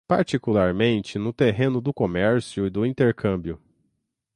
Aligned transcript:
particularmente 0.07 1.19
no 1.19 1.31
terreno 1.31 1.79
do 1.79 1.93
comércio 1.93 2.65
e 2.65 2.69
do 2.71 2.83
intercâmbio 2.87 3.61